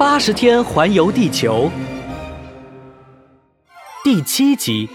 [0.00, 1.70] 八十天环游地球，
[4.02, 4.88] 第七集：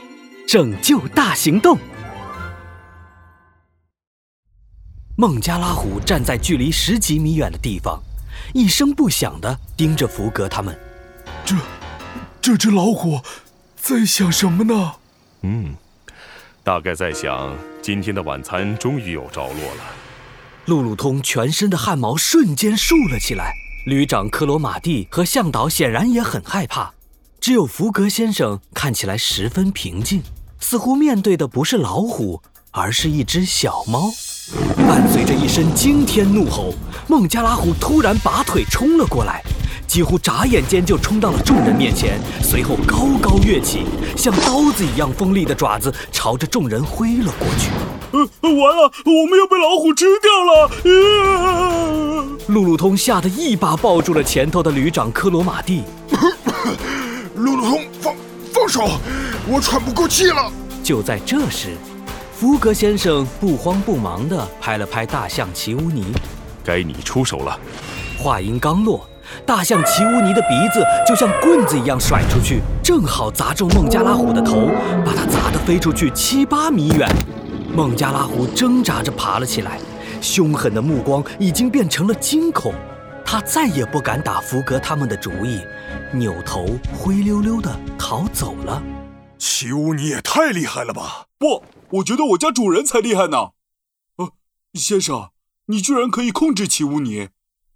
[0.48, 1.78] 拯救大行动。
[5.16, 8.02] 孟加拉虎站在距离十几米远的地方，
[8.52, 10.76] 一声不响地盯着福格他们。
[11.46, 11.56] 这，
[12.42, 13.22] 这只老虎
[13.76, 14.96] 在想什么呢？
[15.44, 15.76] 嗯，
[16.64, 19.84] 大概在想今天的晚餐终于有着落了。
[20.66, 23.54] 路路通全身的汗毛瞬间竖了起来，
[23.86, 26.92] 旅长克罗马蒂和向导显然也很害怕，
[27.40, 30.24] 只有福格先生看起来十分平静，
[30.60, 32.42] 似乎面对的不是老虎，
[32.72, 34.10] 而是一只小猫。
[34.76, 36.74] 伴随着一声惊天怒吼，
[37.08, 39.44] 孟加拉虎突然拔腿冲了过来。
[39.88, 43.86] 几乎眨眼间就冲到了众人面前，随后高高跃起，
[44.18, 47.70] 像刀子一样锋利的爪子朝着众人挥了过去。
[48.12, 52.26] 呃，完了，我们要被老虎吃掉了！
[52.48, 55.84] 路路通吓得一把抱住了前头的旅长科罗马蒂。
[57.36, 58.16] 路路通，放
[58.54, 59.00] 放手，
[59.48, 60.52] 我喘不过气了。
[60.84, 61.76] 就在这时，
[62.34, 66.06] 福格先生不慌不忙地拍了拍大象奇乌尼
[66.64, 67.60] ：“该你出手了。”
[68.18, 69.06] 话音刚落。
[69.46, 74.68] 大象奇乌尼的鼻子就像棍子一样甩出去，正好砸中孟加拉虎的头，
[75.06, 77.10] 把它砸得飞出去七八米远。
[77.76, 79.80] 孟加拉虎挣扎着爬了起来，
[80.22, 82.74] 凶狠的目光已经变成了惊恐，
[83.26, 85.60] 他再也不敢打福格他们的主意，
[86.14, 88.82] 扭头灰溜溜地逃走了。
[89.38, 91.26] 奇乌尼也太厉害了吧！
[91.38, 93.50] 不，我觉得我家主人才厉害呢。
[94.18, 94.30] 呃，
[94.74, 95.32] 先生，
[95.66, 97.28] 你居然可以控制奇乌尼？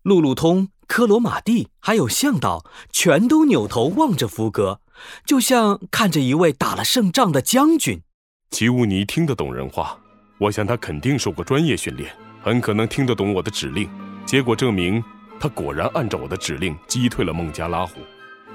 [0.03, 0.69] 路路通。
[0.89, 4.81] 科罗马蒂还有向导全都扭头望着福格，
[5.23, 8.01] 就像看着一位打了胜仗的将军。
[8.49, 9.95] 奇乌尼听得懂人话，
[10.39, 13.87] 我想他肯定受过专业训练，很可能听得懂我的指令。
[14.25, 15.01] 结果证明，
[15.39, 18.01] 他果然按照我的指令击退了孟加拉虎。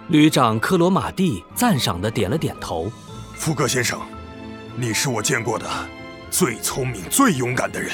[0.08, 2.90] 旅长科罗马蒂赞赏的点了点头
[3.38, 4.00] ：“福格先生，
[4.76, 5.64] 你是我见过的
[6.32, 7.92] 最聪明、最勇敢的人。”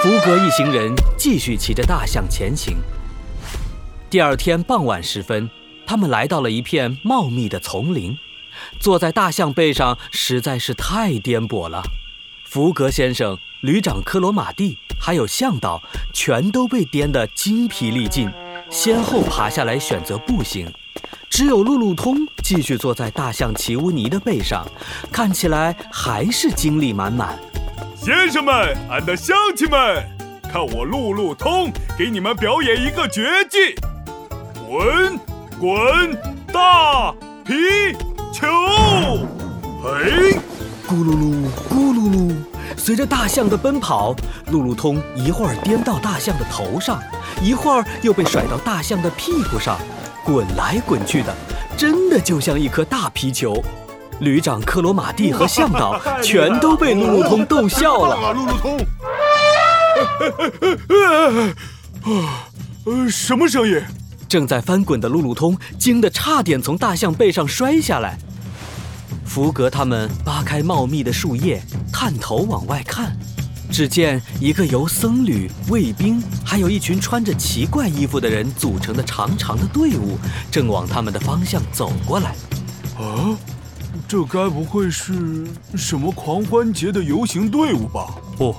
[0.00, 2.76] 福格一行人继续骑着大象前行。
[4.10, 5.48] 第二天傍晚时分，
[5.86, 8.18] 他们来到了一片茂密的丛林。
[8.80, 11.80] 坐在大象背上实在是太颠簸了。
[12.44, 15.80] 福格先生、旅长科罗马蒂还有向导
[16.12, 18.28] 全都被颠得精疲力尽，
[18.68, 20.68] 先后爬下来选择步行。
[21.28, 24.66] 只有路路通继续坐在大象奇乌尼的背上，
[25.12, 27.38] 看起来还是精力满满。
[27.94, 30.04] 先生们，俺的乡亲们，
[30.52, 33.76] 看我路路通给你们表演一个绝技！
[34.70, 35.18] 滚
[35.58, 36.16] 滚
[36.52, 37.12] 大
[37.44, 37.54] 皮
[38.32, 38.46] 球，
[39.82, 40.38] 嘿，
[40.86, 41.34] 咕噜噜，
[41.68, 42.32] 咕噜噜。
[42.76, 44.14] 随着大象的奔跑，
[44.52, 47.02] 路路通一会儿颠到大象的头上，
[47.42, 49.76] 一会儿又被甩到大象的屁股上，
[50.24, 51.34] 滚来滚去的，
[51.76, 53.60] 真的就像一颗大皮球。
[54.20, 58.32] 旅长克罗马蒂和向导全都被路路通逗笑了。
[58.32, 58.78] 路路通，
[62.86, 63.82] 呃，什么声音？
[64.30, 68.16] 正在翻滚的路路通惊得差点从大象背上摔下来。
[69.24, 71.60] 福格他们扒开茂密的树叶，
[71.92, 73.18] 探头往外看，
[73.72, 80.16] 只见一个由僧侣、卫兵，还有一群穿着奇怪衣服的人组成的长长的队伍，
[80.48, 82.36] 正往他们的方向走过来。
[82.96, 83.36] 啊，
[84.06, 88.14] 这该不会是什么狂欢节的游行队伍吧？
[88.36, 88.54] 不，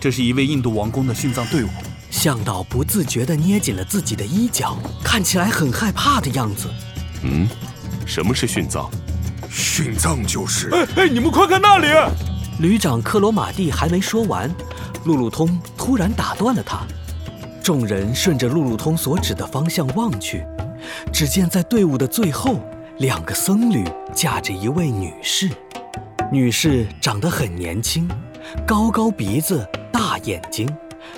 [0.00, 1.68] 这是一位印度王宫的殉葬队伍。
[2.12, 6.68] 向导不自觉地捏紧了自己的衣角，看起来很害怕的样子。
[7.24, 7.48] 嗯，
[8.06, 8.88] 什么是殉葬？
[9.50, 10.68] 殉葬就是……
[10.70, 11.88] 哎哎，你们快看那里！
[12.60, 14.48] 旅长克罗马蒂还没说完，
[15.04, 16.82] 路路通突然打断了他。
[17.62, 20.44] 众人顺着路路通所指的方向望去，
[21.12, 22.60] 只见在队伍的最后，
[22.98, 23.84] 两个僧侣
[24.14, 25.48] 架着一位女士。
[26.30, 28.08] 女士长得很年轻，
[28.66, 30.68] 高高鼻子，大眼睛。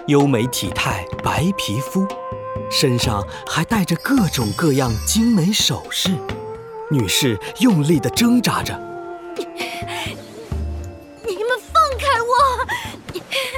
[0.09, 2.07] 优美体态，白皮肤，
[2.71, 6.11] 身上还带着各种各样精美首饰。
[6.91, 8.75] 女士用力地挣扎着
[9.35, 9.47] ：“你
[11.37, 12.67] 们放开我！”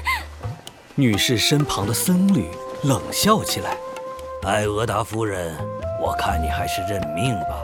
[0.94, 2.46] 女士身旁的僧侣
[2.84, 3.76] 冷笑起来
[4.46, 5.52] ：“艾俄达夫人，
[6.00, 7.58] 我看你还是认命吧。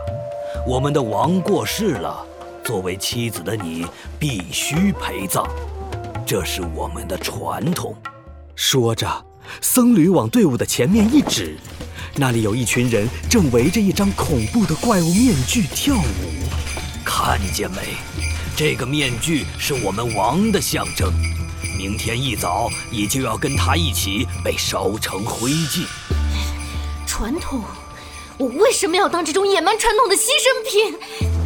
[0.67, 2.27] 我们的王过世了，
[2.65, 3.87] 作为妻子的你
[4.19, 5.47] 必须陪葬，
[6.27, 7.95] 这是我们的传统。”
[8.55, 9.25] 说着，
[9.61, 11.57] 僧侣往队伍的前面一指，
[12.17, 16.05] 那里有一群人正围着一张恐怖的怪物面具跳舞。
[17.05, 17.79] 看见没？
[18.57, 21.13] 这个面具是我们王的象征。
[21.77, 25.87] 明天一早，你就要跟他一起被烧成灰烬。
[27.07, 27.65] 传统，
[28.39, 30.99] 我为什么要当这种野蛮传统的牺牲品？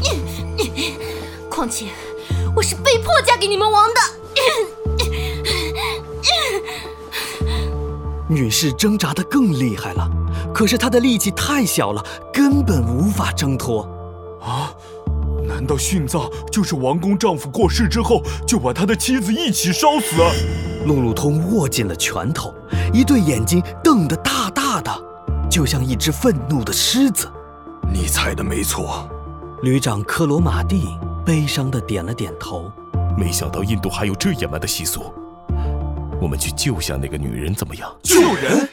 [0.02, 0.98] 你你
[1.48, 1.86] 况且
[2.54, 4.00] 我是被迫嫁给你们王的。
[8.28, 10.08] 女士挣扎得更厉害了，
[10.54, 13.88] 可是她的力气太小了，根本无法挣脱。
[14.40, 14.72] 啊！
[15.46, 20.16] 难道殉葬就是王公丈夫过世之后就把他的妻子一起烧死？
[20.86, 22.52] 路路通握紧了拳头，
[22.92, 24.90] 一对眼睛瞪得大大的，
[25.48, 27.30] 就像一只愤怒的狮子。
[27.92, 29.08] 你猜的没错，
[29.62, 32.70] 旅长克罗马蒂悲伤地点了点头。
[33.16, 35.12] 没想到印度还有这野蛮的习俗。
[36.20, 37.94] 我们去救下那个女人怎么样？
[38.02, 38.68] 救人！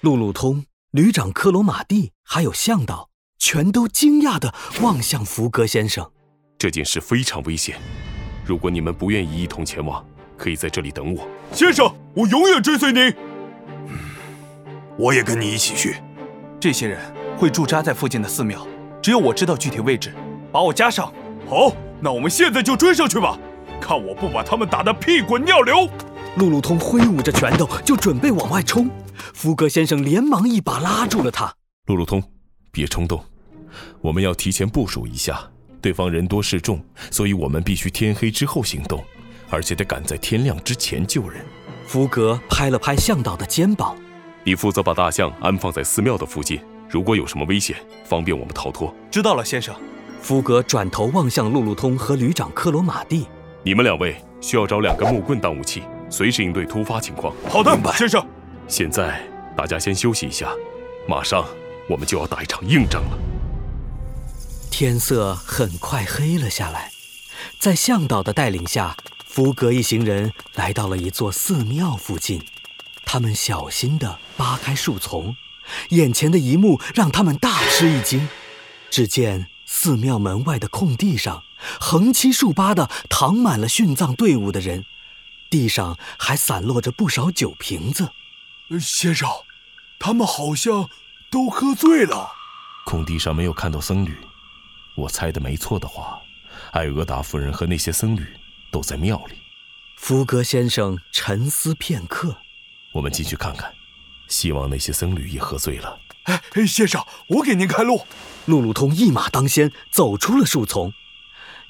[0.00, 3.08] 路路通、旅长科罗马蒂还有向导
[3.38, 6.10] 全都惊讶地望向福格先生。
[6.58, 7.76] 这件事非常危险，
[8.44, 10.04] 如果你们不愿意一同前往，
[10.36, 11.26] 可以在这里等我。
[11.52, 13.02] 先生，我永远追随您。
[13.88, 13.98] 嗯
[14.98, 15.96] 我也跟你一起去。
[16.60, 17.00] 这些人
[17.38, 18.66] 会驻扎在附近的寺庙，
[19.00, 20.14] 只有我知道具体位置，
[20.52, 21.12] 把我加上。
[21.48, 23.38] 好，那我们现在就追上去吧，
[23.80, 25.88] 看我不把他们打得屁滚尿流！
[26.36, 28.88] 路路通挥舞着拳头，就准备往外冲。
[29.34, 31.52] 福格先生连忙一把拉住了他。
[31.86, 32.22] 路路通，
[32.70, 33.22] 别冲动，
[34.00, 35.38] 我们要提前部署一下。
[35.80, 39.04] 对方人多势众，所以我们必须天黑之后行动，
[39.50, 41.44] 而且得赶在天亮之前救人。
[41.86, 43.94] 福格拍了拍向导的肩膀
[44.44, 49.74] ：“你负责把大象安放在寺庙的附近，如果有什么危险，方便我们逃脱。”知道了，先生。
[50.20, 53.26] 福格转头望向路路通和旅长克罗马蒂
[53.64, 57.34] ：“你们两位需要找两根木棍当武器。”随时应对突发情况。
[57.48, 58.24] 好的，先生。
[58.68, 59.26] 现在
[59.56, 60.52] 大家先休息一下，
[61.08, 61.42] 马上
[61.88, 63.18] 我们就要打一场硬仗了。
[64.70, 66.92] 天色很快黑了下来，
[67.58, 68.94] 在向导的带领下，
[69.26, 72.44] 福格一行人来到了一座寺庙附近。
[73.06, 75.34] 他们小心地扒开树丛，
[75.90, 78.28] 眼前的一幕让他们大吃一惊。
[78.90, 81.42] 只见寺庙门外的空地上，
[81.80, 84.84] 横七竖八地躺满了殉葬队伍的人。
[85.52, 88.08] 地上还散落着不少酒瓶子，
[88.80, 89.28] 先生，
[89.98, 90.88] 他们好像
[91.30, 92.32] 都喝醉了。
[92.86, 94.16] 空地上没有看到僧侣，
[94.96, 96.18] 我猜的没错的话，
[96.70, 98.26] 艾俄达夫人和那些僧侣
[98.70, 99.34] 都在庙里。
[99.98, 102.34] 福格先生沉思片刻，
[102.92, 103.74] 我们进去看看，
[104.28, 106.00] 希望那些僧侣也喝醉了。
[106.22, 108.06] 哎，先生，我给您开路。
[108.46, 110.94] 路路通一马当先，走出了树丛。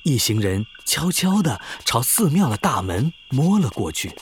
[0.03, 4.13] 一行人悄悄地朝寺庙的大门摸了过去，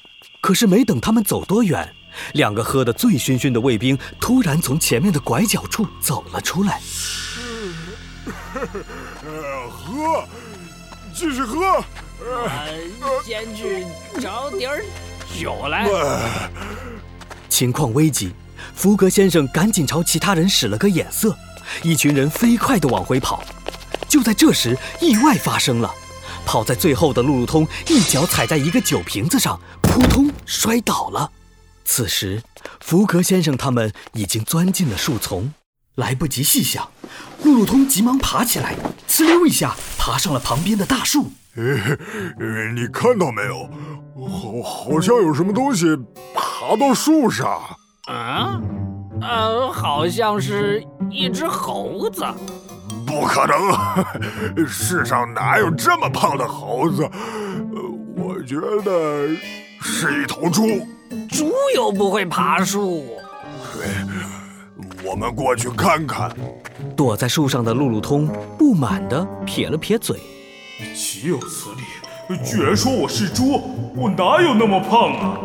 [0.40, 1.94] 可是没等他们走多远，
[2.34, 6.80] 两个喝得醉醺醺的卫兵突然从前面的拐角处走了出来。
[9.70, 10.24] 喝，
[11.14, 11.82] 继续喝。
[13.24, 13.86] 先去
[14.20, 14.70] 找点
[15.38, 15.88] 酒来。
[17.48, 18.32] 情况危急，
[18.74, 21.34] 福格先生赶紧朝其他人使了个眼色，
[21.82, 23.42] 一群人飞快地往回跑。
[24.10, 25.90] 就在这时，意外发生了。
[26.44, 31.30] 跑在最后的路路通一脚踩在一个酒瓶子上，扑通摔倒了。
[31.84, 32.42] 此时，
[32.80, 35.52] 福格先生他们已经钻进了树丛，
[35.94, 36.88] 来不及细想，
[37.44, 38.74] 路路通急忙爬起来，
[39.06, 41.30] 呲溜一下爬上了旁边的大树。
[41.54, 43.68] 你看到没有？
[44.28, 45.86] 好，好像有什么东西
[46.34, 47.60] 爬到树上。
[48.06, 48.60] 啊？
[49.20, 52.24] 呃，好像是一只猴子。
[53.10, 53.58] 不可能！
[54.66, 57.08] 世上哪有这么胖的猴子？
[58.16, 59.28] 我觉得
[59.80, 60.86] 是一头猪。
[61.28, 63.04] 猪又不会爬树。
[65.02, 66.30] 我们过去看看。
[66.96, 70.18] 躲在树上的路路通不满地撇了撇嘴
[70.94, 72.38] ：“岂有此理！
[72.44, 73.60] 居然说我是猪！
[73.96, 75.38] 我哪有那么胖啊？”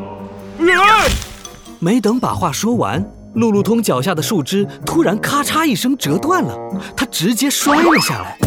[1.79, 3.03] 没等把话说完。
[3.35, 6.57] 路路通脚下的树枝突然咔嚓一声折断了，
[6.95, 8.37] 他直接摔了下来。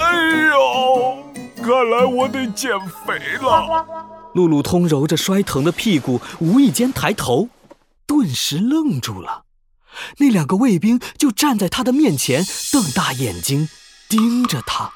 [0.00, 1.22] 哎呦，
[1.56, 2.70] 看来我得减
[3.06, 3.86] 肥了。
[4.34, 7.48] 路路通揉着摔疼的屁股，无意间抬头，
[8.06, 9.44] 顿时愣住了。
[10.18, 13.68] 那两个卫兵就站在他的面前，瞪大眼睛
[14.08, 14.90] 盯着他。